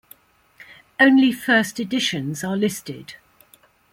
[0.99, 3.17] Only first editions are listed.